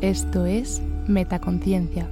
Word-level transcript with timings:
Esto 0.00 0.46
es 0.46 0.80
Metaconciencia, 1.08 2.08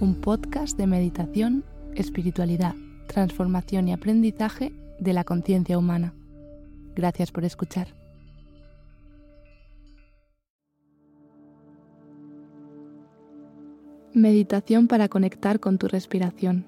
un 0.00 0.16
podcast 0.16 0.76
de 0.76 0.86
meditación, 0.86 1.64
espiritualidad, 1.94 2.74
transformación 3.06 3.88
y 3.88 3.94
aprendizaje 3.94 4.70
de 5.00 5.14
la 5.14 5.24
conciencia 5.24 5.78
humana. 5.78 6.12
Gracias 6.94 7.32
por 7.32 7.46
escuchar. 7.46 7.88
Meditación 14.12 14.86
para 14.86 15.08
conectar 15.08 15.58
con 15.58 15.78
tu 15.78 15.88
respiración. 15.88 16.66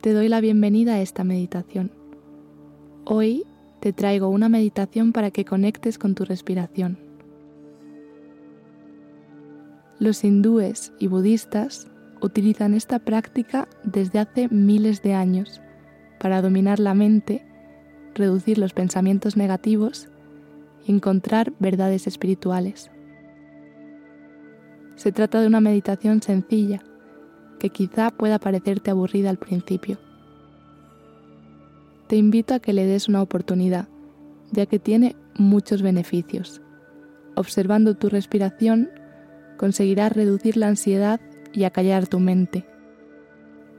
Te 0.00 0.14
doy 0.14 0.28
la 0.28 0.40
bienvenida 0.40 0.94
a 0.94 1.00
esta 1.00 1.22
meditación. 1.22 1.92
Hoy 3.04 3.44
te 3.78 3.92
traigo 3.92 4.30
una 4.30 4.48
meditación 4.48 5.12
para 5.12 5.30
que 5.30 5.44
conectes 5.44 5.96
con 5.96 6.16
tu 6.16 6.24
respiración. 6.24 7.09
Los 10.00 10.24
hindúes 10.24 10.92
y 10.98 11.06
budistas 11.06 11.86
utilizan 12.20 12.74
esta 12.74 12.98
práctica 12.98 13.68
desde 13.84 14.18
hace 14.18 14.48
miles 14.48 15.02
de 15.02 15.14
años 15.14 15.60
para 16.18 16.42
dominar 16.42 16.80
la 16.80 16.94
mente, 16.94 17.46
reducir 18.14 18.58
los 18.58 18.72
pensamientos 18.72 19.36
negativos 19.36 20.08
y 20.84 20.90
encontrar 20.90 21.52
verdades 21.60 22.08
espirituales. 22.08 22.90
Se 24.96 25.12
trata 25.12 25.40
de 25.40 25.46
una 25.46 25.60
meditación 25.60 26.20
sencilla 26.20 26.82
que 27.60 27.70
quizá 27.70 28.10
pueda 28.10 28.40
parecerte 28.40 28.90
aburrida 28.90 29.30
al 29.30 29.38
principio 29.38 29.98
te 32.10 32.16
invito 32.16 32.54
a 32.54 32.58
que 32.58 32.72
le 32.72 32.86
des 32.86 33.08
una 33.08 33.22
oportunidad, 33.22 33.86
ya 34.50 34.66
que 34.66 34.80
tiene 34.80 35.14
muchos 35.36 35.80
beneficios. 35.80 36.60
Observando 37.36 37.94
tu 37.94 38.08
respiración, 38.08 38.90
conseguirás 39.60 40.14
reducir 40.14 40.56
la 40.56 40.68
ansiedad 40.68 41.20
y 41.52 41.64
acallar 41.64 42.06
tu 42.06 42.18
mente, 42.18 42.64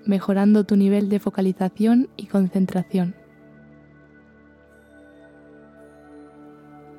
mejorando 0.05 0.63
tu 0.63 0.75
nivel 0.75 1.09
de 1.09 1.19
focalización 1.19 2.07
y 2.17 2.27
concentración. 2.27 3.15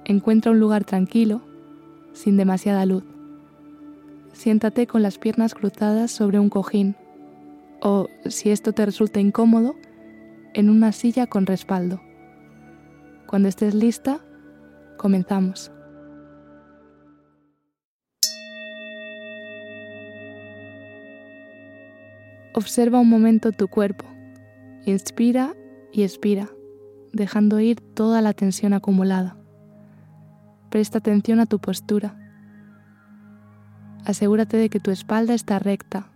Encuentra 0.05 0.51
un 0.51 0.59
lugar 0.59 0.83
tranquilo, 0.83 1.43
sin 2.13 2.37
demasiada 2.37 2.85
luz. 2.85 3.05
Siéntate 4.33 4.89
con 4.89 5.01
las 5.01 5.17
piernas 5.17 5.55
cruzadas 5.55 6.11
sobre 6.11 6.41
un 6.41 6.49
cojín 6.49 6.97
o, 7.83 8.09
si 8.27 8.51
esto 8.51 8.73
te 8.73 8.85
resulta 8.85 9.21
incómodo, 9.21 9.77
en 10.55 10.71
una 10.71 10.91
silla 10.91 11.29
con 11.29 11.47
respaldo. 11.47 12.01
Cuando 13.29 13.49
estés 13.49 13.75
lista, 13.75 14.19
comenzamos. 14.97 15.71
Observa 22.55 23.01
un 23.01 23.09
momento 23.09 23.51
tu 23.53 23.69
cuerpo. 23.69 24.05
Inspira 24.85 25.55
y 25.91 26.03
expira, 26.03 26.51
dejando 27.13 27.61
ir 27.61 27.81
toda 27.81 28.21
la 28.21 28.35
tensión 28.35 28.75
acumulada. 28.75 29.37
Presta 30.69 30.99
atención 30.99 31.41
a 31.41 31.47
tu 31.47 31.61
postura. 31.61 32.19
Asegúrate 34.05 34.59
de 34.59 34.69
que 34.69 34.81
tu 34.81 34.91
espalda 34.91 35.33
está 35.33 35.59
recta, 35.61 36.11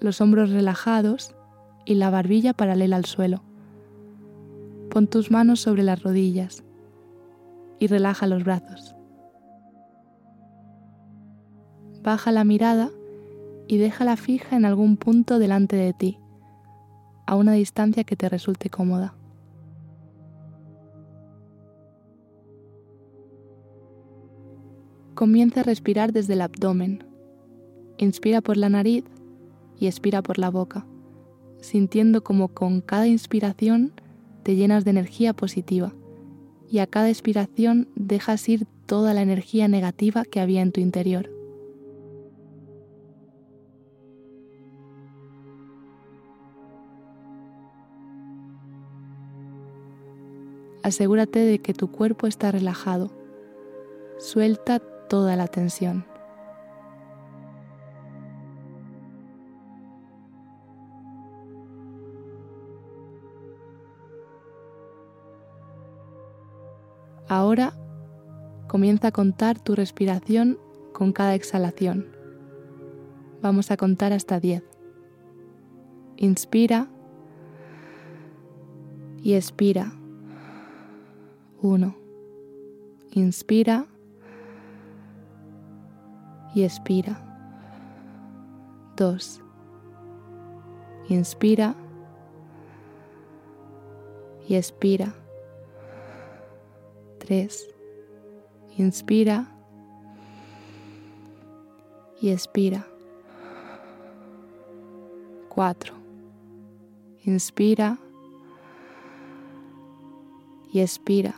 los 0.00 0.20
hombros 0.20 0.50
relajados 0.50 1.36
y 1.84 1.94
la 1.94 2.10
barbilla 2.10 2.54
paralela 2.54 2.96
al 2.96 3.04
suelo. 3.04 3.44
Pon 4.90 5.06
tus 5.06 5.30
manos 5.30 5.60
sobre 5.60 5.84
las 5.84 6.02
rodillas 6.02 6.64
y 7.78 7.86
relaja 7.86 8.26
los 8.26 8.42
brazos. 8.42 8.96
Baja 12.02 12.32
la 12.32 12.42
mirada 12.42 12.90
y 13.68 13.76
déjala 13.76 14.16
fija 14.16 14.56
en 14.56 14.64
algún 14.64 14.96
punto 14.96 15.38
delante 15.38 15.76
de 15.76 15.92
ti, 15.92 16.18
a 17.26 17.36
una 17.36 17.52
distancia 17.52 18.02
que 18.02 18.16
te 18.16 18.28
resulte 18.28 18.70
cómoda. 18.70 19.14
Comienza 25.14 25.60
a 25.60 25.64
respirar 25.64 26.12
desde 26.12 26.32
el 26.32 26.40
abdomen. 26.40 27.04
Inspira 27.98 28.40
por 28.40 28.56
la 28.56 28.70
nariz 28.70 29.04
y 29.78 29.86
expira 29.86 30.22
por 30.22 30.38
la 30.38 30.48
boca, 30.48 30.86
sintiendo 31.60 32.24
como 32.24 32.48
con 32.48 32.80
cada 32.80 33.06
inspiración 33.06 33.92
te 34.44 34.56
llenas 34.56 34.84
de 34.84 34.90
energía 34.90 35.34
positiva 35.34 35.92
y 36.70 36.78
a 36.78 36.86
cada 36.86 37.08
expiración 37.08 37.88
dejas 37.96 38.48
ir 38.48 38.66
toda 38.86 39.12
la 39.12 39.22
energía 39.22 39.68
negativa 39.68 40.24
que 40.24 40.40
había 40.40 40.62
en 40.62 40.72
tu 40.72 40.80
interior. 40.80 41.37
Asegúrate 50.88 51.40
de 51.40 51.58
que 51.58 51.74
tu 51.74 51.92
cuerpo 51.92 52.26
está 52.26 52.50
relajado. 52.50 53.10
Suelta 54.18 54.78
toda 54.78 55.36
la 55.36 55.46
tensión. 55.46 56.06
Ahora 67.28 67.74
comienza 68.66 69.08
a 69.08 69.12
contar 69.12 69.60
tu 69.60 69.74
respiración 69.74 70.58
con 70.94 71.12
cada 71.12 71.34
exhalación. 71.34 72.06
Vamos 73.42 73.70
a 73.70 73.76
contar 73.76 74.14
hasta 74.14 74.40
10. 74.40 74.64
Inspira 76.16 76.88
y 79.22 79.34
expira. 79.34 79.97
1. 81.60 81.94
Inspira 83.14 83.86
y 86.54 86.62
expira. 86.62 87.18
2. 88.96 89.42
Inspira 91.08 91.74
y 94.46 94.54
expira. 94.54 95.12
3. 97.18 97.68
Inspira 98.76 99.48
y 102.20 102.30
expira. 102.30 102.86
4. 105.48 105.94
Inspira 107.24 107.98
y 110.72 110.80
expira. 110.80 111.34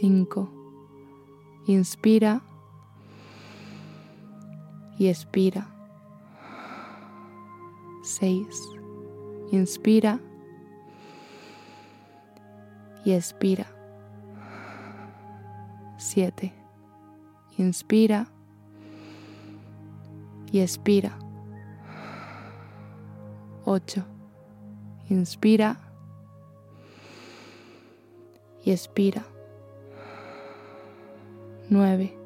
5. 0.00 0.48
Inspira 1.66 2.40
y 4.96 5.08
expira. 5.08 5.66
6. 8.02 8.46
Inspira 9.50 10.20
y 13.04 13.12
expira. 13.12 13.66
7. 15.96 16.52
Inspira 17.56 18.28
y 20.52 20.60
expira. 20.60 21.18
8. 23.64 24.04
Inspira 25.10 25.76
y 28.64 28.70
expira. 28.70 29.24
9. 31.70 32.16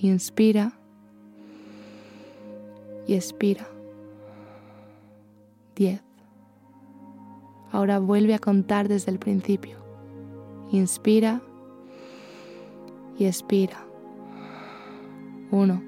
Inspira 0.00 0.72
y 3.06 3.14
expira. 3.14 3.68
10. 5.76 6.02
Ahora 7.70 8.00
vuelve 8.00 8.34
a 8.34 8.38
contar 8.40 8.88
desde 8.88 9.12
el 9.12 9.20
principio. 9.20 9.78
Inspira 10.72 11.40
y 13.18 13.26
expira. 13.26 13.86
1. 15.52 15.82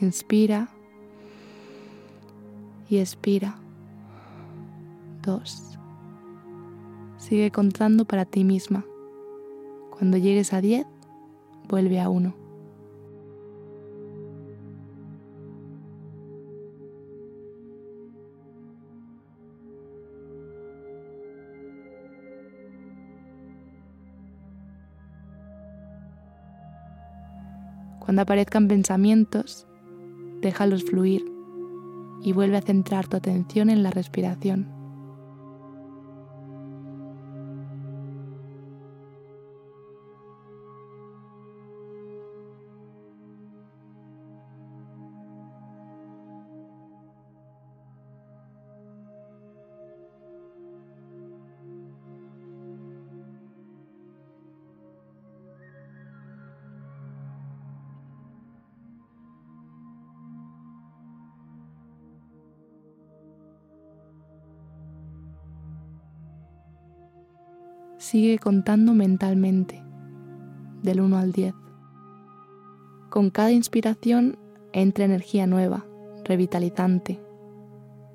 Inspira 0.00 0.68
y 2.88 2.98
expira. 2.98 3.56
2. 5.22 5.78
Sigue 7.16 7.50
contando 7.50 8.04
para 8.04 8.26
ti 8.26 8.44
misma. 8.44 8.84
Cuando 9.90 10.18
llegues 10.18 10.52
a 10.52 10.60
10, 10.60 10.86
vuelve 11.68 12.00
a 12.00 12.08
1. 12.08 12.34
Cuando 28.04 28.20
aparezcan 28.20 28.68
pensamientos, 28.68 29.66
déjalos 30.40 30.84
fluir 30.84 31.24
y 32.22 32.32
vuelve 32.32 32.58
a 32.58 32.62
centrar 32.62 33.08
tu 33.08 33.16
atención 33.16 33.70
en 33.70 33.82
la 33.82 33.90
respiración. 33.90 34.83
Sigue 68.14 68.38
contando 68.38 68.94
mentalmente, 68.94 69.82
del 70.84 71.00
1 71.00 71.18
al 71.18 71.32
10. 71.32 71.52
Con 73.10 73.30
cada 73.30 73.50
inspiración 73.50 74.38
entra 74.72 75.04
energía 75.04 75.48
nueva, 75.48 75.84
revitalizante. 76.22 77.20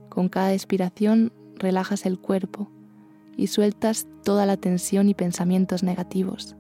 Con 0.08 0.30
cada 0.30 0.54
expiración 0.54 1.34
relajas 1.56 2.06
el 2.06 2.18
cuerpo 2.18 2.72
y 3.36 3.48
sueltas 3.48 4.08
toda 4.24 4.46
la 4.46 4.56
tensión 4.56 5.10
y 5.10 5.16
pensamientos 5.16 5.84
negativos. 5.84 6.56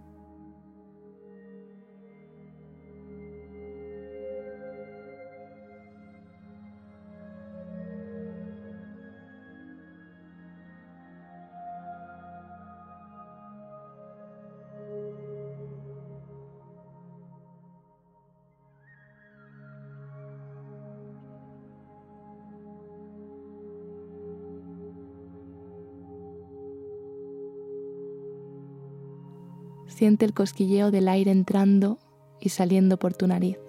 Siente 29.99 30.23
el 30.23 30.33
cosquilleo 30.33 30.91
del 30.91 31.09
aire 31.09 31.29
entrando 31.29 31.99
y 32.39 32.47
saliendo 32.47 32.97
por 32.97 33.13
tu 33.15 33.27
nariz. 33.27 33.59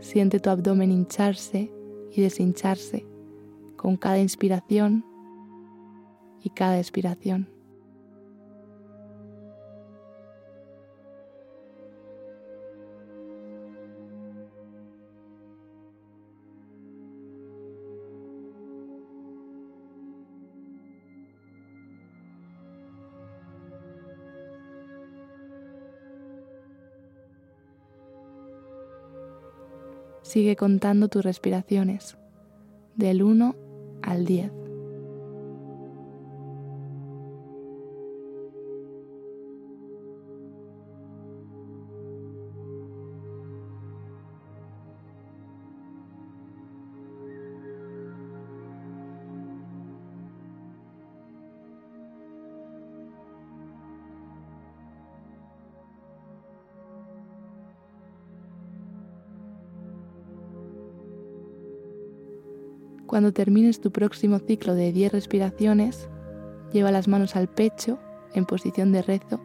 Siente 0.00 0.40
tu 0.40 0.50
abdomen 0.50 0.90
hincharse 0.90 1.72
y 2.10 2.20
deshincharse 2.20 3.06
con 3.76 3.96
cada 3.96 4.18
inspiración 4.18 5.06
y 6.42 6.50
cada 6.50 6.78
expiración. 6.78 7.50
Sigue 30.32 30.56
contando 30.56 31.08
tus 31.08 31.22
respiraciones 31.22 32.16
del 32.96 33.22
1 33.22 33.54
al 34.00 34.24
10. 34.24 34.61
Cuando 63.12 63.34
termines 63.34 63.82
tu 63.82 63.92
próximo 63.92 64.38
ciclo 64.38 64.74
de 64.74 64.90
10 64.90 65.12
respiraciones, 65.12 66.08
lleva 66.72 66.90
las 66.90 67.08
manos 67.08 67.36
al 67.36 67.46
pecho 67.46 67.98
en 68.32 68.46
posición 68.46 68.90
de 68.90 69.02
rezo 69.02 69.38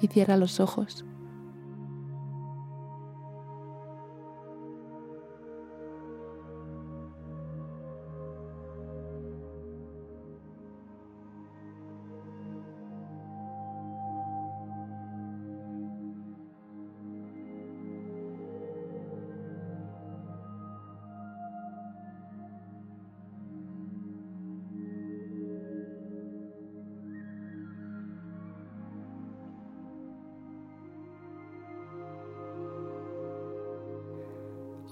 y 0.00 0.06
cierra 0.06 0.38
los 0.38 0.60
ojos. 0.60 1.04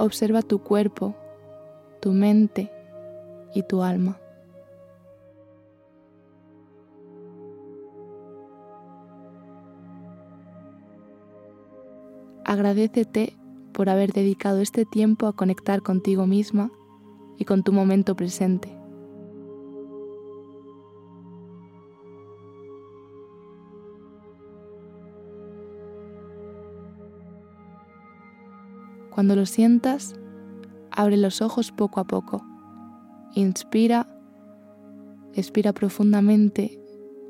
Observa 0.04 0.42
tu 0.42 0.58
cuerpo, 0.58 1.14
tu 2.02 2.12
mente 2.12 2.70
y 3.54 3.62
tu 3.62 3.82
alma. 3.82 4.20
Agradecete 12.44 13.34
por 13.72 13.88
haber 13.88 14.12
dedicado 14.12 14.60
este 14.60 14.84
tiempo 14.84 15.26
a 15.26 15.32
conectar 15.32 15.80
contigo 15.80 16.26
misma 16.26 16.70
y 17.38 17.46
con 17.46 17.62
tu 17.62 17.72
momento 17.72 18.14
presente. 18.14 18.73
Cuando 29.14 29.36
lo 29.36 29.46
sientas, 29.46 30.16
abre 30.90 31.16
los 31.16 31.40
ojos 31.40 31.70
poco 31.70 32.00
a 32.00 32.04
poco. 32.04 32.44
Inspira, 33.36 34.08
expira 35.34 35.72
profundamente 35.72 36.80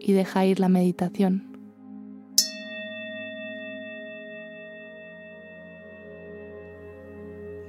y 0.00 0.14
deja 0.14 0.46
ir 0.46 0.60
la 0.60 0.70
meditación. 0.70 1.54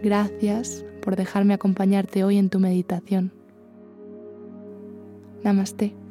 Gracias 0.02 0.86
por 1.02 1.18
dejarme 1.18 1.54
acompañarte 1.54 2.24
hoy 2.24 2.38
en 2.38 2.50
tu 2.50 2.62
meditación. 2.62 3.34
Namaste. 5.44 6.05